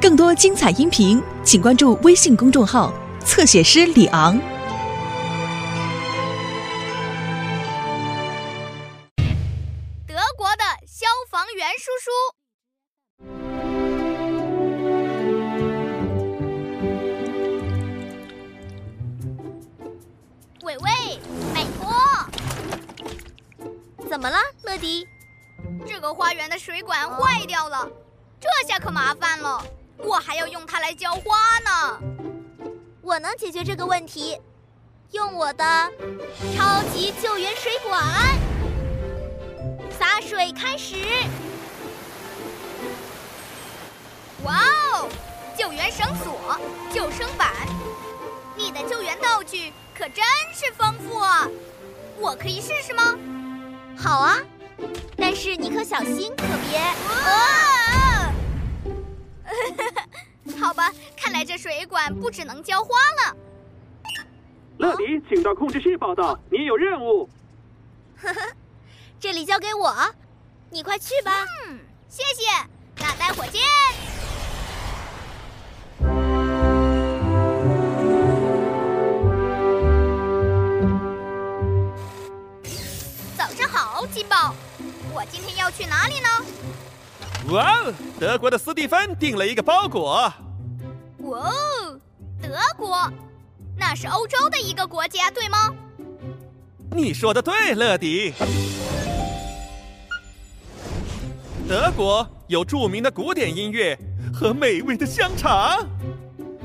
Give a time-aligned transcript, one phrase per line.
[0.00, 2.92] 更多精彩音频，请关注微信公众号
[3.24, 4.38] “侧写师李昂”。
[10.06, 12.10] 德国的消防员叔叔。
[20.64, 20.90] 伟伟，
[21.54, 21.92] 拜托！
[24.08, 25.06] 怎么了，乐迪？
[25.86, 27.86] 这个花园的水管坏掉了，
[28.44, 29.64] 这下可麻烦了，
[29.96, 31.98] 我还要用它来浇花呢。
[33.00, 34.38] 我能解决这个问题，
[35.12, 35.64] 用我的
[36.54, 38.04] 超级救援水管。
[39.98, 40.96] 洒水开始！
[44.42, 44.58] 哇
[44.92, 45.08] 哦，
[45.56, 46.58] 救援绳索、
[46.92, 47.50] 救生板，
[48.54, 50.22] 你的救援道具可真
[50.52, 51.48] 是丰富啊！
[52.18, 53.16] 我可以试试吗？
[53.96, 54.36] 好啊，
[55.16, 56.78] 但是你可小心，可别……
[56.78, 58.23] 啊！
[60.60, 63.36] 好吧，看来这水管不只能浇花了。
[64.78, 67.28] 乐迪，请到控制室报道，你有任务。
[68.20, 68.40] 呵呵，
[69.20, 69.94] 这里交给我，
[70.70, 71.44] 你快去吧。
[71.66, 71.78] 嗯，
[72.08, 72.44] 谢谢，
[72.96, 73.62] 那待会儿见。
[83.36, 84.54] 早上好，金宝，
[85.12, 86.28] 我今天要去哪里呢？
[87.50, 90.14] 哇哦，德国的斯蒂芬订了一个包裹。
[91.18, 92.00] 哇哦，
[92.40, 93.10] 德国，
[93.76, 95.74] 那是欧洲的一个国家，对吗？
[96.90, 98.32] 你说的对，乐迪。
[101.68, 103.98] 德国有著名的古典音乐
[104.32, 105.86] 和美味的香肠。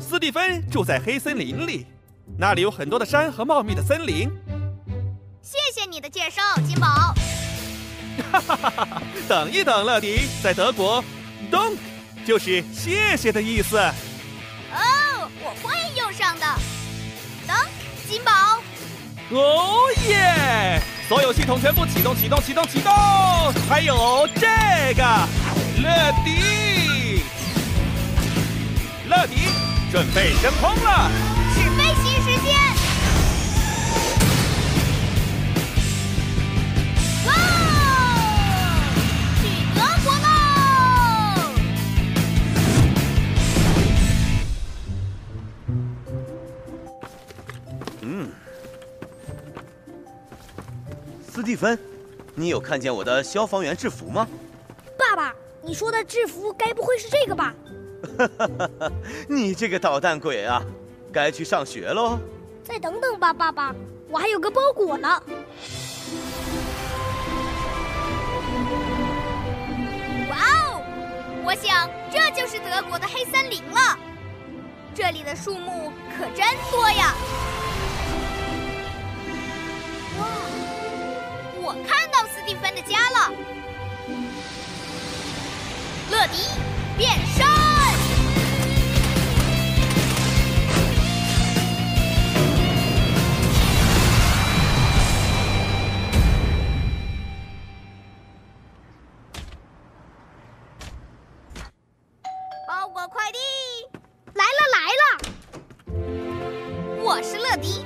[0.00, 1.86] 斯蒂芬住在黑森林里，
[2.38, 4.30] 那里有很多的山和茂密的森林。
[5.42, 7.14] 谢谢你的介绍，金宝。
[8.30, 9.02] 哈哈哈哈！
[9.28, 11.02] 等一等，乐迪，在德国
[11.50, 11.76] ，“Dank”
[12.26, 13.78] 就是谢谢的意思。
[13.78, 16.46] 哦，我会用上的。
[17.46, 17.68] Dank，
[18.08, 18.32] 金宝。
[19.30, 19.78] 哦
[20.08, 20.80] 耶！
[21.08, 22.92] 所有系统全部启动，启动，启动，启动！
[23.68, 24.46] 还有这
[24.94, 25.02] 个，
[25.82, 27.22] 乐迪，
[29.08, 29.48] 乐迪，
[29.90, 31.31] 准备升空了。
[51.52, 51.78] 斯蒂芬，
[52.34, 54.26] 你有看见我的消防员制服吗？
[54.98, 57.54] 爸爸，你说的制服该不会是这个吧？
[59.28, 60.64] 你这个捣蛋鬼啊，
[61.12, 62.18] 该去上学喽。
[62.64, 63.74] 再等等吧，爸爸，
[64.08, 65.08] 我还有个包裹呢。
[70.30, 70.82] 哇哦！
[71.44, 73.98] 我想这就是德国的黑森林了，
[74.94, 77.12] 这里的树木可真多呀！
[81.74, 83.32] 我看到斯蒂芬的家了，
[86.10, 86.50] 乐迪
[86.98, 87.46] 变身。
[102.68, 103.38] 包裹快递
[104.34, 105.02] 来了来了！
[107.02, 107.82] 我是乐迪，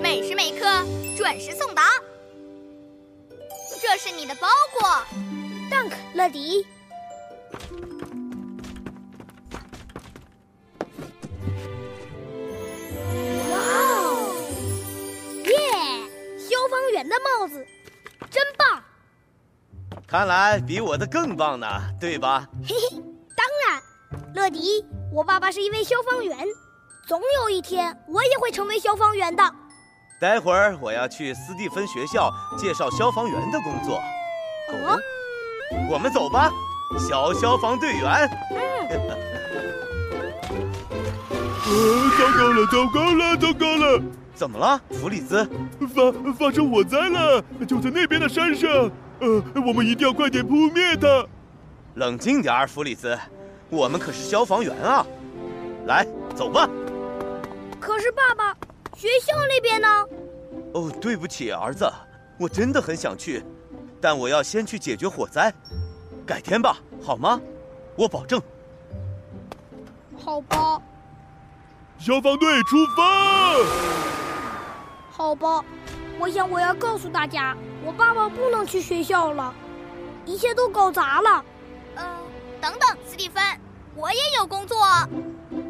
[0.00, 0.82] 每时每刻
[1.18, 1.82] 准时送达。
[3.98, 4.46] 这是你的包
[4.78, 4.86] 裹
[5.70, 6.66] ，Dunk 乐迪。
[13.50, 14.36] 哇哦！
[15.46, 15.50] 耶！
[16.36, 17.66] 消防员的帽子，
[18.30, 18.84] 真棒！
[20.06, 21.66] 看来比我的更棒呢，
[21.98, 22.46] 对吧？
[22.68, 23.02] 嘿嘿，
[23.34, 23.82] 当然。
[24.34, 26.36] 乐迪，我爸爸是一位消防员，
[27.06, 29.42] 总有一天我也会成为消防员的。
[30.18, 34.00] 待会儿我要去斯蒂芬学校介绍消防员的工作。
[34.72, 34.98] 哦，
[35.90, 36.50] 我们走吧，
[36.98, 38.30] 小消防队员。
[38.50, 38.56] 嗯。
[41.68, 44.02] 呃，糟糕了，糟糕了，糟糕了！
[44.34, 45.44] 怎么了，弗里兹？
[45.94, 48.70] 发发生火灾了，就在那边的山上。
[49.20, 51.26] 呃，我们一定要快点扑灭它。
[51.94, 53.18] 冷静点儿，弗里兹，
[53.68, 55.04] 我们可是消防员啊！
[55.86, 56.68] 来，走吧。
[57.80, 58.56] 可是爸爸，
[58.96, 59.88] 学校那边呢？
[60.72, 61.86] 哦，对不起，儿子，
[62.38, 63.44] 我真的很想去，
[64.00, 65.52] 但我要先去解决火灾，
[66.26, 67.38] 改天吧，好吗？
[67.94, 68.40] 我保证。
[70.18, 70.80] 好吧。
[71.98, 73.54] 消防队出发！
[75.10, 75.62] 好吧，
[76.18, 77.54] 我想我要告诉大家，
[77.84, 79.54] 我爸爸不能去学校了，
[80.24, 81.44] 一切都搞砸了。
[81.96, 82.18] 呃，
[82.62, 83.42] 等等，斯蒂芬，
[83.94, 84.78] 我也有工作。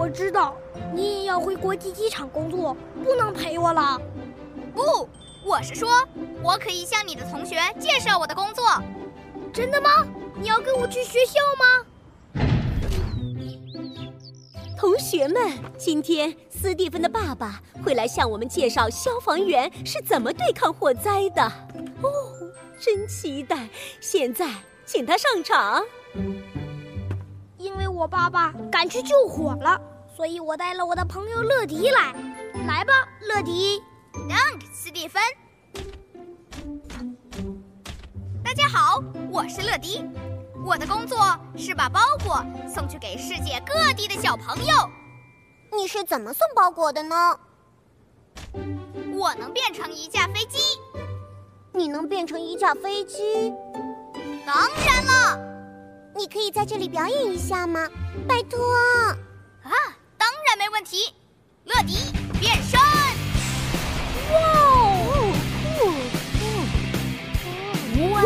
[0.00, 0.56] 我知道，
[0.94, 2.74] 你也要回国际机场工作，
[3.04, 4.00] 不能陪我了。
[4.74, 5.06] 不，
[5.44, 5.90] 我是说，
[6.42, 8.64] 我可以向你的同学介绍我的工作。
[9.52, 9.90] 真的吗？
[10.40, 11.84] 你要跟我去学校吗？
[14.74, 21.42] 同学们，今天斯蒂芬的爸爸会来向我们介绍消防员是怎么对抗火灾的。
[22.00, 22.08] 哦，
[22.80, 23.68] 真期待！
[24.00, 24.48] 现在
[24.86, 25.84] 请他上场。
[28.00, 29.78] 我爸爸赶去救火了，
[30.16, 32.14] 所以我带了我的朋友乐迪来。
[32.66, 32.94] 来吧，
[33.28, 33.78] 乐迪。
[34.26, 35.22] Thank 斯蒂芬。
[38.42, 40.02] 大家好，我是乐迪。
[40.64, 41.18] 我的工作
[41.58, 44.74] 是把包裹送去给世界各地的小朋友。
[45.70, 47.38] 你是怎么送包裹的呢？
[49.12, 50.58] 我能变成一架飞机。
[51.74, 53.52] 你能变成一架飞机？
[54.46, 54.56] 当
[54.86, 55.49] 然了。
[56.16, 57.88] 你可以在这里表演一下吗？
[58.28, 58.58] 拜托。
[59.62, 59.72] 啊，
[60.18, 61.14] 当然没问题。
[61.64, 62.78] 乐迪变身。
[64.30, 65.32] 哇哦！
[68.12, 68.16] 哇！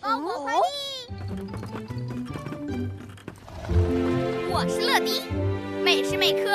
[0.00, 0.62] 包裹快递！
[4.50, 5.22] 我是乐迪，
[5.82, 6.50] 每时每刻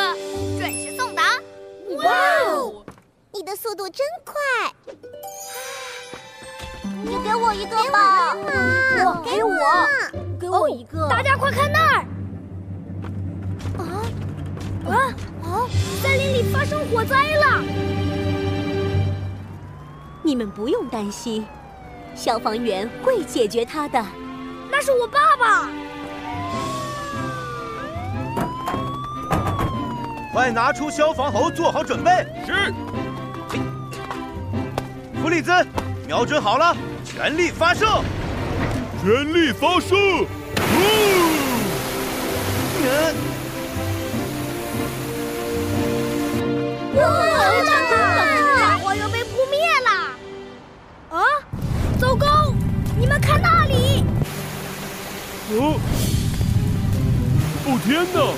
[0.59, 1.23] 准时送达。
[1.97, 2.03] 哇
[2.47, 2.85] 哦！
[3.31, 4.35] 你的速度真快。
[7.01, 8.35] 你给我一个吧，
[9.05, 9.53] 我给我，
[10.39, 11.07] 给我一个。
[11.07, 12.05] 大家快看那儿！
[13.77, 13.81] 啊
[14.85, 14.93] 啊
[15.43, 15.67] 啊！
[16.01, 17.63] 森林里发生火灾了！
[20.21, 21.45] 你们不用担心，
[22.15, 24.05] 消防员会解决它的。
[24.69, 25.69] 那是我爸爸。
[30.33, 32.11] 快拿出消防喉，做好准备。
[32.45, 32.73] 是。
[35.21, 35.51] 弗里兹，
[36.05, 36.75] 瞄准好了。
[37.21, 37.85] 全力发射！
[39.03, 39.93] 全力发射！
[46.95, 47.03] 哇！
[48.81, 49.89] 火又被扑灭了！
[51.09, 51.19] 啊！
[51.99, 52.53] 糟糕！
[52.97, 54.05] 你们看那里！
[55.51, 55.77] 哦！
[57.65, 58.33] 哦天哪！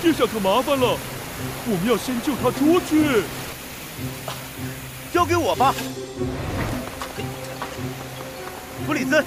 [0.00, 0.96] 这下可麻烦了！
[1.66, 3.24] 我们要先救他出去。
[5.12, 5.74] 交给我吧。
[8.92, 9.24] 弗里斯，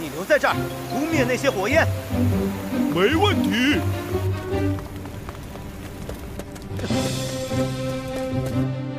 [0.00, 0.56] 你留在这儿，
[0.90, 1.86] 扑灭那些火焰。
[2.92, 3.78] 没问题。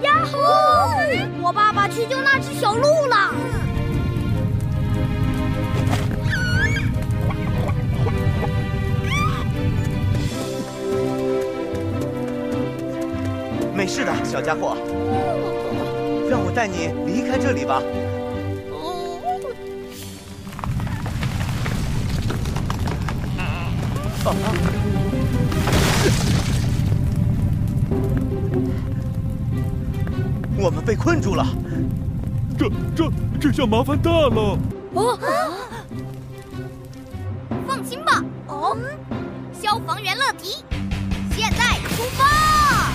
[0.03, 0.37] 呀呼！
[1.43, 3.33] 我爸爸去救那只小鹿了。
[13.75, 14.77] 没事的，小家伙。
[16.29, 17.83] 让我带你离开这里吧。
[30.67, 31.47] 我们被困住了，
[32.59, 33.09] 这这
[33.39, 34.59] 这下麻烦大了。
[34.95, 35.17] 哦，
[37.65, 38.21] 放心吧。
[38.47, 38.77] 哦，
[39.53, 40.57] 消防员乐迪，
[41.33, 42.91] 现在出发。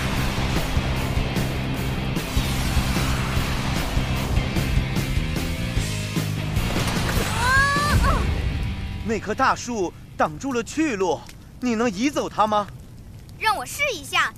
[9.06, 11.19] 那棵大树挡住了去路，
[11.58, 12.67] 你能移走它吗？
[13.38, 14.31] 让我试一下。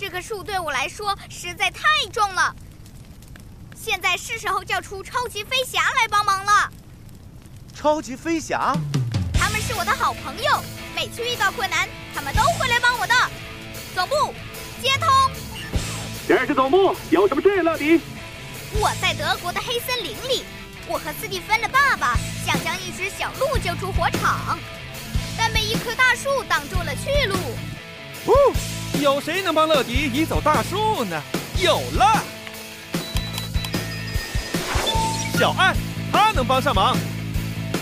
[0.00, 2.56] 这棵树对我来说实在太重了，
[3.76, 6.72] 现在是时候叫出超级飞侠来帮忙了。
[7.76, 8.74] 超级飞侠？
[9.34, 10.64] 他们是我的好朋友，
[10.96, 13.14] 每次遇到困难，他们都会来帮我的。
[13.94, 14.34] 总部
[14.80, 15.06] 接通。
[16.26, 18.00] 这是总部，有什么事，乐迪？
[18.72, 20.46] 我在德国的黑森林里，
[20.88, 22.16] 我和斯蒂芬的爸爸
[22.46, 24.58] 想将一只小鹿救出火场，
[25.36, 27.36] 但被一棵大树挡住了去路。
[28.24, 28.32] 哦，
[29.00, 31.22] 有谁能帮乐迪移走大树呢？
[31.58, 32.22] 有了，
[35.38, 35.74] 小爱，
[36.12, 36.94] 他能帮上忙。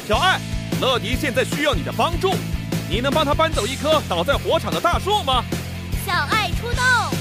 [0.06, 0.38] 小爱，
[0.80, 2.36] 乐迪现在需要你的帮助，
[2.88, 5.42] 你能帮他搬走一棵倒在火场的大树吗？
[6.06, 7.17] 小爱出动。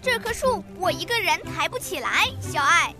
[0.00, 2.94] 这棵树我一个人抬不起来小爱。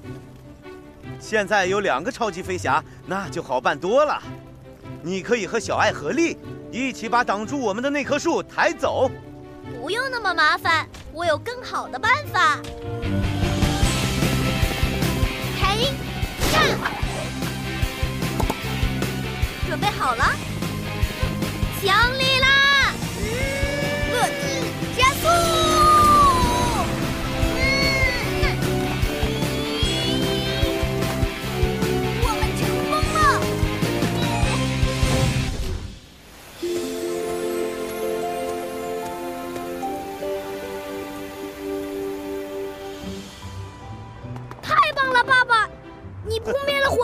[1.20, 4.22] 现在有两个超级飞侠那就好办多了。
[5.02, 6.36] 你可以和小爱合力
[6.72, 9.10] 一起把挡住我们的那棵树抬走。
[9.80, 12.58] 不用那么麻烦我有更好的办法。
[15.60, 15.90] 嘿呀
[19.68, 20.47] 准备好了？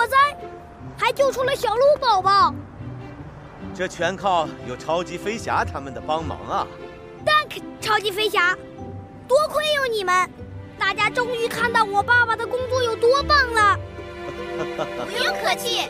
[0.04, 0.16] 火灾，
[0.98, 2.54] 还救出了小鹿宝宝。
[3.74, 6.66] 这全靠有超级飞侠他们的帮忙啊
[7.24, 8.54] ！Thank 超级飞侠，
[9.26, 10.28] 多亏有你们，
[10.78, 13.78] 大家终于看到我爸爸的工作有多棒了。
[15.10, 15.88] 不用客气，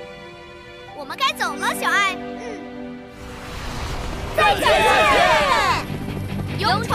[0.97, 2.15] 我们该走了，小爱。
[2.15, 2.97] 嗯，
[4.37, 4.65] 再见！
[6.61, 6.94] 勇闯